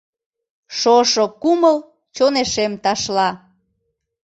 [0.79, 1.77] Шошо кумыл
[2.15, 3.29] чонешем ташла.